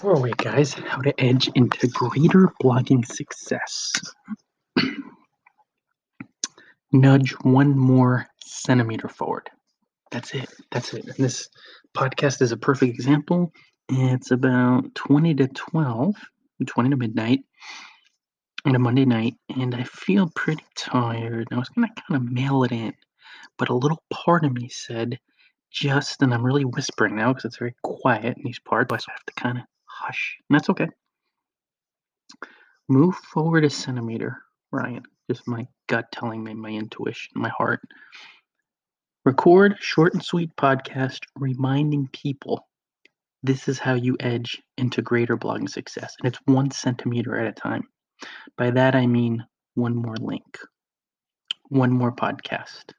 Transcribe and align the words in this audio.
Four 0.00 0.18
way, 0.18 0.32
guys, 0.38 0.72
how 0.72 1.02
to 1.02 1.20
edge 1.20 1.50
into 1.54 1.86
greater 1.88 2.50
blogging 2.62 3.04
success. 3.04 3.92
Nudge 6.92 7.32
one 7.42 7.78
more 7.78 8.26
centimeter 8.42 9.08
forward. 9.08 9.50
That's 10.10 10.32
it. 10.32 10.48
That's 10.70 10.94
it. 10.94 11.04
And 11.04 11.16
this 11.16 11.50
podcast 11.94 12.40
is 12.40 12.50
a 12.50 12.56
perfect 12.56 12.94
example. 12.94 13.52
It's 13.90 14.30
about 14.30 14.94
20 14.94 15.34
to 15.34 15.48
12, 15.48 16.14
20 16.66 16.88
to 16.88 16.96
midnight 16.96 17.40
on 18.64 18.74
a 18.74 18.78
Monday 18.78 19.04
night, 19.04 19.34
and 19.54 19.74
I 19.74 19.84
feel 19.84 20.32
pretty 20.34 20.64
tired. 20.76 21.48
I 21.52 21.56
was 21.56 21.68
to 21.68 21.74
kind 21.74 21.92
of 22.12 22.22
mail 22.22 22.64
it 22.64 22.72
in, 22.72 22.94
but 23.58 23.68
a 23.68 23.74
little 23.74 24.02
part 24.08 24.46
of 24.46 24.54
me 24.54 24.70
said, 24.70 25.18
just, 25.70 26.22
and 26.22 26.32
I'm 26.32 26.46
really 26.46 26.64
whispering 26.64 27.16
now 27.16 27.34
because 27.34 27.44
it's 27.44 27.58
very 27.58 27.74
quiet 27.82 28.38
in 28.38 28.44
these 28.44 28.60
parts, 28.60 29.04
so 29.04 29.10
I 29.10 29.12
have 29.12 29.26
to 29.26 29.34
kind 29.34 29.58
of 29.58 29.64
And 30.08 30.56
that's 30.56 30.70
okay. 30.70 30.88
Move 32.88 33.14
forward 33.14 33.64
a 33.64 33.70
centimeter, 33.70 34.42
Ryan. 34.72 35.04
Just 35.30 35.46
my 35.46 35.66
gut 35.88 36.06
telling 36.10 36.42
me, 36.42 36.54
my 36.54 36.70
intuition, 36.70 37.30
my 37.34 37.50
heart. 37.50 37.80
Record 39.24 39.76
short 39.78 40.14
and 40.14 40.24
sweet 40.24 40.50
podcast 40.56 41.20
reminding 41.36 42.08
people 42.12 42.66
this 43.42 43.68
is 43.68 43.78
how 43.78 43.94
you 43.94 44.16
edge 44.20 44.60
into 44.76 45.02
greater 45.02 45.36
blogging 45.36 45.68
success. 45.68 46.14
And 46.18 46.28
it's 46.28 46.40
one 46.46 46.70
centimeter 46.70 47.38
at 47.38 47.46
a 47.46 47.52
time. 47.52 47.88
By 48.56 48.70
that, 48.72 48.94
I 48.94 49.06
mean 49.06 49.44
one 49.74 49.94
more 49.94 50.16
link, 50.16 50.58
one 51.68 51.92
more 51.92 52.12
podcast, 52.12 52.92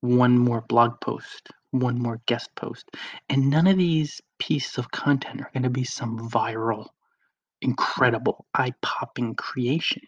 one 0.00 0.38
more 0.38 0.62
blog 0.62 1.00
post, 1.00 1.50
one 1.80 2.00
more 2.00 2.20
guest 2.26 2.50
post. 2.56 2.90
And 3.28 3.50
none 3.50 3.66
of 3.66 3.76
these 3.76 4.20
pieces 4.38 4.78
of 4.78 4.90
content 4.90 5.40
are 5.40 5.50
going 5.52 5.62
to 5.62 5.70
be 5.70 5.84
some 5.84 6.28
viral, 6.30 6.88
incredible, 7.62 8.46
eye 8.54 8.74
popping 8.82 9.34
creation. 9.34 10.02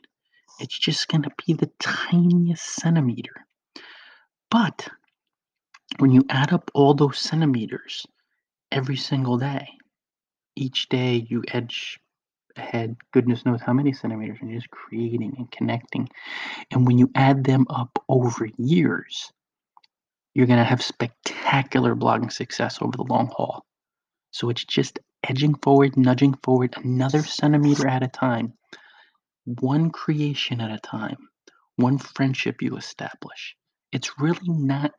It's 0.60 0.78
just 0.78 1.08
going 1.08 1.22
to 1.22 1.30
be 1.46 1.52
the 1.52 1.70
tiniest 1.78 2.64
centimeter. 2.64 3.46
But 4.50 4.88
when 5.98 6.12
you 6.12 6.24
add 6.28 6.52
up 6.52 6.70
all 6.74 6.94
those 6.94 7.18
centimeters 7.18 8.06
every 8.72 8.96
single 8.96 9.38
day, 9.38 9.68
each 10.56 10.88
day 10.88 11.26
you 11.28 11.44
edge 11.48 12.00
ahead, 12.56 12.96
goodness 13.12 13.46
knows 13.46 13.60
how 13.62 13.72
many 13.72 13.92
centimeters, 13.92 14.38
and 14.40 14.50
you're 14.50 14.58
just 14.58 14.70
creating 14.70 15.34
and 15.38 15.50
connecting. 15.50 16.08
And 16.70 16.86
when 16.86 16.98
you 16.98 17.10
add 17.14 17.44
them 17.44 17.66
up 17.70 18.02
over 18.08 18.48
years, 18.58 19.32
you're 20.38 20.46
going 20.46 20.60
to 20.60 20.64
have 20.64 20.80
spectacular 20.80 21.96
blogging 21.96 22.30
success 22.30 22.78
over 22.80 22.96
the 22.96 23.02
long 23.02 23.26
haul. 23.34 23.66
So 24.30 24.50
it's 24.50 24.64
just 24.64 25.00
edging 25.24 25.56
forward, 25.56 25.96
nudging 25.96 26.34
forward 26.44 26.74
another 26.76 27.24
centimeter 27.24 27.88
at 27.88 28.04
a 28.04 28.06
time, 28.06 28.52
one 29.44 29.90
creation 29.90 30.60
at 30.60 30.70
a 30.70 30.78
time, 30.78 31.16
one 31.74 31.98
friendship 31.98 32.62
you 32.62 32.76
establish. 32.76 33.56
It's 33.90 34.20
really 34.20 34.46
not 34.46 34.92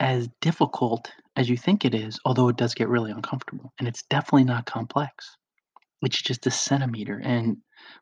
as 0.00 0.28
difficult 0.42 1.10
as 1.34 1.48
you 1.48 1.56
think 1.56 1.86
it 1.86 1.94
is, 1.94 2.20
although 2.26 2.50
it 2.50 2.58
does 2.58 2.74
get 2.74 2.90
really 2.90 3.10
uncomfortable. 3.10 3.72
And 3.78 3.88
it's 3.88 4.02
definitely 4.10 4.44
not 4.44 4.66
complex. 4.66 5.34
It's 6.02 6.20
just 6.20 6.46
a 6.46 6.50
centimeter. 6.50 7.18
And 7.24 7.56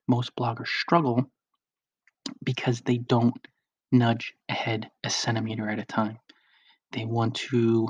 most 0.09 0.35
bloggers 0.35 0.67
struggle 0.67 1.31
because 2.43 2.81
they 2.81 2.99
don't 2.99 3.39
nudge 3.93 4.35
ahead 4.49 4.91
a 5.05 5.11
centimeter 5.11 5.71
at 5.71 5.79
a 5.79 5.85
time. 5.85 6.19
They 6.93 7.05
want 7.05 7.35
to 7.51 7.89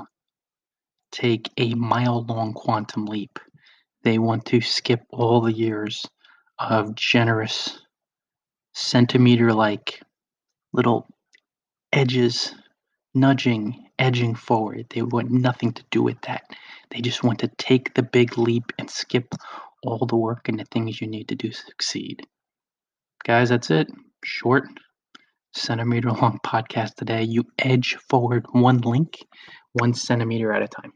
take 1.11 1.49
a 1.57 1.73
mile 1.73 2.23
long 2.23 2.53
quantum 2.53 3.05
leap. 3.05 3.39
They 4.03 4.17
want 4.17 4.45
to 4.47 4.61
skip 4.61 5.01
all 5.09 5.41
the 5.41 5.53
years 5.53 6.05
of 6.59 6.95
generous 6.95 7.79
centimeter 8.73 9.53
like 9.53 10.01
little 10.73 11.07
edges 11.91 12.53
nudging, 13.13 13.89
edging 13.99 14.35
forward. 14.35 14.87
They 14.89 15.01
want 15.01 15.31
nothing 15.31 15.73
to 15.73 15.83
do 15.91 16.01
with 16.01 16.21
that. 16.21 16.43
They 16.89 17.01
just 17.01 17.23
want 17.23 17.39
to 17.39 17.47
take 17.57 17.93
the 17.93 18.03
big 18.03 18.37
leap 18.37 18.71
and 18.79 18.89
skip 18.89 19.33
all 19.83 20.05
the 20.05 20.15
work 20.15 20.47
and 20.47 20.59
the 20.59 20.65
things 20.65 21.01
you 21.01 21.07
need 21.07 21.27
to 21.29 21.35
do 21.35 21.49
to 21.49 21.57
succeed. 21.57 22.25
Guys, 23.25 23.49
that's 23.49 23.69
it. 23.69 23.87
Short, 24.23 24.65
centimeter 25.53 26.11
long 26.11 26.39
podcast 26.45 26.95
today. 26.95 27.23
You 27.23 27.45
edge 27.59 27.95
forward 28.09 28.45
one 28.51 28.79
link, 28.79 29.25
one 29.73 29.93
centimeter 29.93 30.53
at 30.53 30.63
a 30.63 30.67
time. 30.67 30.93